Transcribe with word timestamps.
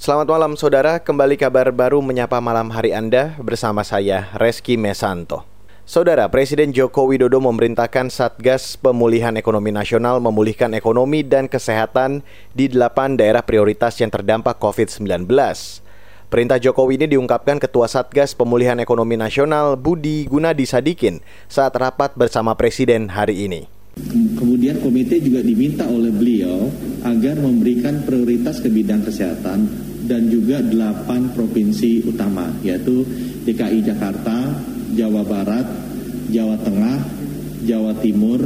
Selamat 0.00 0.32
malam 0.32 0.56
saudara, 0.56 0.96
kembali 0.96 1.36
kabar 1.36 1.68
baru 1.76 2.00
menyapa 2.00 2.40
malam 2.40 2.72
hari 2.72 2.96
Anda 2.96 3.36
bersama 3.36 3.84
saya 3.84 4.32
Reski 4.32 4.80
Mesanto. 4.80 5.44
Saudara, 5.84 6.24
Presiden 6.32 6.72
Joko 6.72 7.04
Widodo 7.04 7.36
memerintahkan 7.36 8.08
Satgas 8.08 8.80
Pemulihan 8.80 9.36
Ekonomi 9.36 9.76
Nasional 9.76 10.16
memulihkan 10.24 10.72
ekonomi 10.72 11.20
dan 11.20 11.52
kesehatan 11.52 12.24
di 12.56 12.72
delapan 12.72 13.12
daerah 13.12 13.44
prioritas 13.44 14.00
yang 14.00 14.08
terdampak 14.08 14.56
COVID-19. 14.56 15.28
Perintah 16.32 16.56
Jokowi 16.56 16.96
ini 16.96 17.04
diungkapkan 17.04 17.60
Ketua 17.60 17.84
Satgas 17.84 18.32
Pemulihan 18.32 18.80
Ekonomi 18.80 19.20
Nasional 19.20 19.76
Budi 19.76 20.24
Gunadi 20.24 20.64
Sadikin 20.64 21.20
saat 21.44 21.76
rapat 21.76 22.16
bersama 22.16 22.56
Presiden 22.56 23.12
hari 23.12 23.44
ini. 23.44 23.68
Kemudian 24.40 24.80
komite 24.80 25.20
juga 25.20 25.44
diminta 25.44 25.84
oleh 25.84 26.08
beliau 26.08 26.72
agar 27.04 27.36
memberikan 27.36 28.00
prioritas 28.08 28.64
ke 28.64 28.72
bidang 28.72 29.04
kesehatan 29.04 29.89
dan 30.10 30.26
juga 30.26 30.58
delapan 30.58 31.30
provinsi 31.30 32.02
utama 32.02 32.50
yaitu 32.66 33.06
DKI 33.46 33.86
Jakarta, 33.86 34.50
Jawa 34.98 35.22
Barat, 35.22 35.66
Jawa 36.34 36.58
Tengah, 36.58 36.98
Jawa 37.62 37.94
Timur, 38.02 38.42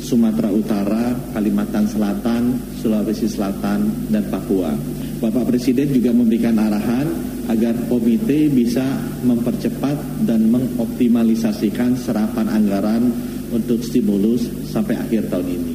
Sumatera 0.00 0.52
Utara, 0.52 1.16
Kalimantan 1.32 1.88
Selatan, 1.88 2.60
Sulawesi 2.76 3.24
Selatan, 3.24 4.12
dan 4.12 4.28
Papua. 4.28 4.76
Bapak 5.20 5.48
Presiden 5.48 5.88
juga 5.92 6.12
memberikan 6.12 6.56
arahan 6.56 7.08
agar 7.48 7.76
komite 7.88 8.48
bisa 8.52 8.84
mempercepat 9.24 10.24
dan 10.28 10.48
mengoptimalisasikan 10.48 11.96
serapan 11.96 12.48
anggaran 12.48 13.08
untuk 13.52 13.84
stimulus 13.84 14.48
sampai 14.68 14.96
akhir 14.96 15.28
tahun 15.28 15.48
ini. 15.48 15.69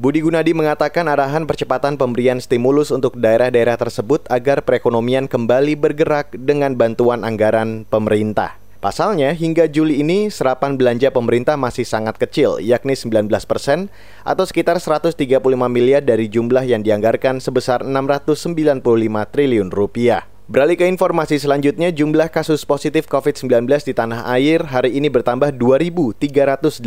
Budi 0.00 0.24
Gunadi 0.24 0.56
mengatakan 0.56 1.04
arahan 1.12 1.44
percepatan 1.44 2.00
pemberian 2.00 2.40
stimulus 2.40 2.88
untuk 2.88 3.20
daerah-daerah 3.20 3.76
tersebut 3.76 4.24
agar 4.32 4.64
perekonomian 4.64 5.28
kembali 5.28 5.76
bergerak 5.76 6.32
dengan 6.40 6.72
bantuan 6.72 7.20
anggaran 7.20 7.84
pemerintah. 7.84 8.56
Pasalnya, 8.80 9.36
hingga 9.36 9.68
Juli 9.68 10.00
ini 10.00 10.32
serapan 10.32 10.80
belanja 10.80 11.12
pemerintah 11.12 11.60
masih 11.60 11.84
sangat 11.84 12.16
kecil, 12.16 12.64
yakni 12.64 12.96
19 12.96 13.28
persen 13.44 13.92
atau 14.24 14.48
sekitar 14.48 14.80
135 14.80 15.20
miliar 15.68 16.00
dari 16.00 16.32
jumlah 16.32 16.64
yang 16.64 16.80
dianggarkan 16.80 17.36
sebesar 17.44 17.84
695 17.84 18.80
triliun 19.28 19.68
rupiah. 19.68 20.29
Beralih 20.50 20.74
ke 20.74 20.82
informasi 20.90 21.38
selanjutnya, 21.38 21.94
jumlah 21.94 22.26
kasus 22.26 22.66
positif 22.66 23.06
COVID-19 23.06 23.70
di 23.86 23.94
tanah 23.94 24.26
air 24.34 24.66
hari 24.66 24.98
ini 24.98 25.06
bertambah 25.06 25.54
2.381 25.54 26.82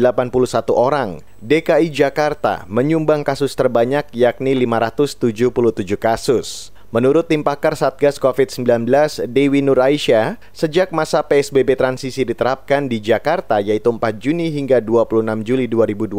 orang. 0.76 1.24
DKI 1.40 1.88
Jakarta 1.88 2.68
menyumbang 2.68 3.24
kasus 3.24 3.56
terbanyak 3.56 4.12
yakni 4.12 4.52
577 4.68 5.96
kasus. 5.96 6.76
Menurut 6.94 7.26
tim 7.26 7.42
pakar 7.42 7.74
Satgas 7.74 8.22
COVID-19 8.22 8.86
Dewi 9.26 9.66
Nur 9.66 9.82
Aisyah, 9.82 10.38
sejak 10.54 10.94
masa 10.94 11.26
PSBB 11.26 11.74
transisi 11.74 12.22
diterapkan 12.22 12.86
di 12.86 13.02
Jakarta 13.02 13.58
yaitu 13.58 13.90
4 13.90 14.22
Juni 14.22 14.54
hingga 14.54 14.78
26 14.78 15.26
Juli 15.42 15.66
2020, 15.66 16.14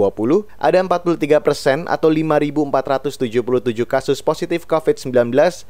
ada 0.59 0.79
43 0.83 1.47
persen 1.47 1.79
atau 1.87 2.11
5.477 2.11 3.87
kasus 3.87 4.19
positif 4.19 4.67
COVID-19 4.67 5.15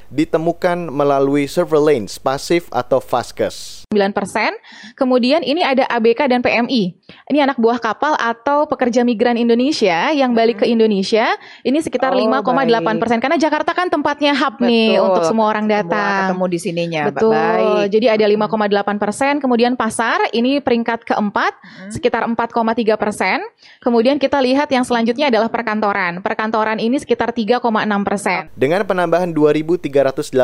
ditemukan 0.09 0.89
melalui 0.89 1.53
surveillance 1.53 2.17
pasif 2.17 2.73
atau 2.73 2.97
FASKES. 2.97 3.85
9%. 3.93 4.97
Kemudian 4.97 5.45
ini 5.45 5.61
ada 5.61 5.85
ABK 5.85 6.33
dan 6.33 6.41
PMI 6.41 7.04
ini 7.31 7.39
anak 7.41 7.57
buah 7.57 7.81
kapal 7.81 8.15
atau 8.21 8.69
pekerja 8.69 9.03
migran 9.07 9.41
Indonesia 9.41 10.13
yang 10.13 10.37
balik 10.37 10.61
ke 10.63 10.67
hmm. 10.69 10.75
Indonesia 10.77 11.27
ini 11.65 11.81
sekitar 11.81 12.13
oh, 12.13 12.21
5,8 12.21 13.01
persen 13.01 13.19
karena 13.23 13.37
Jakarta 13.41 13.73
kan 13.73 13.89
tempatnya 13.89 14.37
hub 14.37 14.61
Betul. 14.61 14.69
nih 14.69 14.91
untuk 15.01 15.23
semua 15.25 15.47
orang 15.51 15.67
datang. 15.67 15.91
Semua 15.95 16.23
ketemu 16.29 16.45
di 16.49 16.59
sininya. 16.59 17.03
Betul. 17.09 17.33
Baik. 17.33 17.85
Jadi 17.95 18.07
ada 18.11 18.27
hmm. 18.27 18.45
5,8 18.49 19.03
persen. 19.03 19.33
Kemudian 19.41 19.73
pasar 19.75 20.19
ini 20.35 20.61
peringkat 20.61 21.07
keempat 21.09 21.53
hmm. 21.57 21.91
sekitar 21.95 22.27
4,3 22.27 23.01
persen. 23.01 23.39
Kemudian 23.81 24.17
kita 24.21 24.41
lihat 24.41 24.69
yang 24.73 24.85
selanjutnya 24.85 25.29
adalah 25.29 25.49
perkantoran. 25.49 26.21
Perkantoran 26.21 26.79
ini 26.81 27.01
sekitar 27.01 27.33
3,6 27.33 27.63
persen. 28.05 28.49
Dengan 28.55 28.83
penambahan 28.85 29.31
2.381 29.33 30.35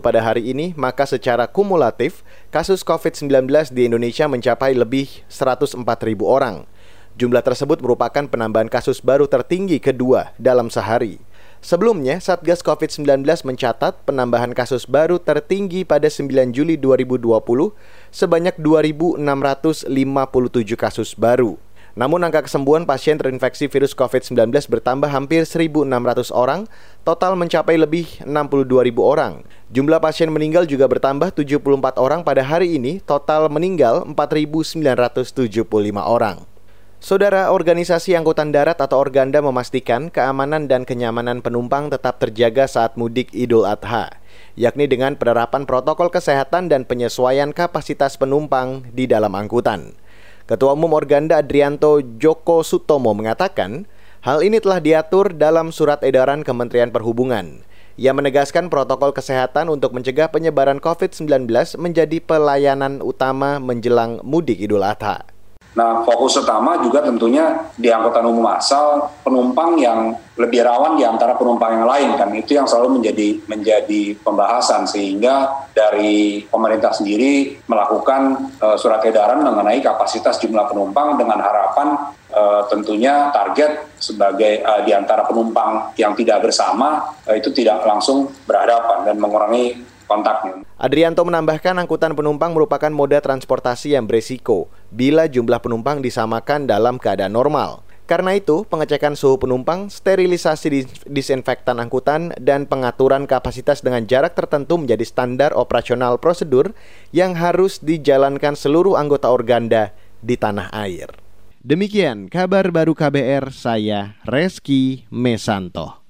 pada 0.00 0.20
hari 0.20 0.52
ini, 0.52 0.72
maka 0.76 1.04
secara 1.08 1.48
kumulatif 1.48 2.22
kasus 2.52 2.80
COVID-19 2.86 3.46
di 3.72 3.88
Indonesia 3.88 4.24
mencapai 4.28 4.72
lebih 4.72 5.24
140 5.28 5.76
4.000 5.96 6.20
orang. 6.22 6.68
Jumlah 7.16 7.40
tersebut 7.40 7.80
merupakan 7.80 8.28
penambahan 8.28 8.68
kasus 8.68 9.00
baru 9.00 9.24
tertinggi 9.24 9.80
kedua 9.80 10.36
dalam 10.36 10.68
sehari. 10.68 11.16
Sebelumnya, 11.64 12.20
Satgas 12.20 12.60
COVID-19 12.60 13.24
mencatat 13.24 14.04
penambahan 14.04 14.52
kasus 14.52 14.84
baru 14.84 15.16
tertinggi 15.16 15.82
pada 15.82 16.12
9 16.12 16.52
Juli 16.52 16.76
2020 16.76 17.26
sebanyak 18.12 18.54
2.657 18.60 19.18
kasus 20.76 21.16
baru. 21.16 21.56
Namun 21.96 22.20
angka 22.28 22.44
kesembuhan 22.44 22.84
pasien 22.84 23.16
terinfeksi 23.16 23.72
virus 23.72 23.96
COVID-19 23.96 24.52
bertambah 24.68 25.08
hampir 25.08 25.48
1.600 25.48 26.28
orang, 26.28 26.68
total 27.08 27.40
mencapai 27.40 27.80
lebih 27.80 28.20
62.000 28.20 28.92
orang. 29.00 29.48
Jumlah 29.72 29.96
pasien 30.04 30.28
meninggal 30.28 30.68
juga 30.68 30.84
bertambah 30.92 31.32
74 31.32 31.96
orang 31.96 32.20
pada 32.20 32.44
hari 32.44 32.76
ini, 32.76 33.00
total 33.00 33.48
meninggal 33.48 34.04
4.975 34.12 34.76
orang. 35.96 36.44
Saudara 37.00 37.48
Organisasi 37.52 38.12
Angkutan 38.12 38.52
Darat 38.52 38.76
atau 38.76 39.00
Organda 39.00 39.40
memastikan 39.40 40.12
keamanan 40.12 40.68
dan 40.68 40.84
kenyamanan 40.84 41.40
penumpang 41.40 41.88
tetap 41.88 42.20
terjaga 42.20 42.68
saat 42.68 43.00
mudik 43.00 43.32
Idul 43.32 43.64
Adha, 43.64 44.12
yakni 44.52 44.84
dengan 44.84 45.16
penerapan 45.16 45.64
protokol 45.64 46.12
kesehatan 46.12 46.68
dan 46.68 46.84
penyesuaian 46.84 47.56
kapasitas 47.56 48.20
penumpang 48.20 48.84
di 48.92 49.08
dalam 49.08 49.32
angkutan. 49.32 49.96
Ketua 50.46 50.78
Umum 50.78 50.94
Organda 50.94 51.42
Adrianto 51.42 51.98
Joko 52.22 52.62
Sutomo 52.62 53.10
mengatakan, 53.18 53.82
hal 54.22 54.46
ini 54.46 54.62
telah 54.62 54.78
diatur 54.78 55.34
dalam 55.34 55.74
surat 55.74 55.98
edaran 56.06 56.46
Kementerian 56.46 56.94
Perhubungan. 56.94 57.66
Ia 57.98 58.14
menegaskan 58.14 58.70
protokol 58.70 59.10
kesehatan 59.10 59.66
untuk 59.66 59.90
mencegah 59.90 60.30
penyebaran 60.30 60.78
COVID-19 60.78 61.50
menjadi 61.82 62.22
pelayanan 62.22 63.02
utama 63.02 63.58
menjelang 63.58 64.22
mudik 64.22 64.62
Idul 64.62 64.86
Adha. 64.86 65.26
Nah, 65.76 66.00
fokus 66.08 66.40
utama 66.40 66.80
juga 66.80 67.04
tentunya 67.04 67.68
di 67.76 67.92
angkutan 67.92 68.24
umum 68.24 68.48
asal 68.48 69.12
penumpang 69.20 69.76
yang 69.76 70.16
lebih 70.40 70.64
rawan 70.64 70.96
di 70.96 71.04
antara 71.04 71.36
penumpang 71.36 71.80
yang 71.80 71.88
lain 71.88 72.10
kan 72.16 72.28
itu 72.32 72.56
yang 72.56 72.68
selalu 72.68 73.00
menjadi 73.00 73.28
menjadi 73.48 74.02
pembahasan 74.20 74.84
sehingga 74.88 75.68
dari 75.72 76.44
pemerintah 76.48 76.92
sendiri 76.92 77.60
melakukan 77.68 78.52
uh, 78.60 78.76
surat 78.76 79.00
edaran 79.04 79.40
mengenai 79.44 79.80
kapasitas 79.80 80.36
jumlah 80.40 80.68
penumpang 80.68 81.16
dengan 81.16 81.40
harapan 81.40 82.12
uh, 82.32 82.68
tentunya 82.68 83.32
target 83.32 83.96
sebagai 83.96 84.60
uh, 84.60 84.84
di 84.84 84.92
antara 84.92 85.24
penumpang 85.24 85.96
yang 85.96 86.12
tidak 86.12 86.44
bersama 86.44 87.16
uh, 87.24 87.36
itu 87.36 87.52
tidak 87.52 87.84
langsung 87.88 88.28
berhadapan 88.44 89.08
dan 89.08 89.16
mengurangi 89.16 89.80
kontaknya. 90.04 90.64
Adrianto 90.76 91.24
menambahkan 91.24 91.80
angkutan 91.80 92.12
penumpang 92.12 92.52
merupakan 92.52 92.92
moda 92.92 93.18
transportasi 93.24 93.96
yang 93.96 94.04
beresiko 94.04 94.68
bila 94.94 95.26
jumlah 95.26 95.58
penumpang 95.62 96.02
disamakan 96.02 96.66
dalam 96.68 96.96
keadaan 97.00 97.34
normal. 97.34 97.86
Karena 98.06 98.38
itu, 98.38 98.62
pengecekan 98.70 99.18
suhu 99.18 99.34
penumpang, 99.34 99.90
sterilisasi 99.90 100.86
disinfektan 101.10 101.82
angkutan, 101.82 102.30
dan 102.38 102.62
pengaturan 102.70 103.26
kapasitas 103.26 103.82
dengan 103.82 104.06
jarak 104.06 104.38
tertentu 104.38 104.78
menjadi 104.78 105.02
standar 105.02 105.50
operasional 105.58 106.22
prosedur 106.22 106.70
yang 107.10 107.34
harus 107.34 107.82
dijalankan 107.82 108.54
seluruh 108.54 108.94
anggota 108.94 109.26
organda 109.26 109.90
di 110.22 110.38
tanah 110.38 110.70
air. 110.70 111.10
Demikian 111.66 112.30
kabar 112.30 112.70
baru 112.70 112.94
KBR, 112.94 113.50
saya 113.50 114.14
Reski 114.22 115.10
Mesanto. 115.10 116.05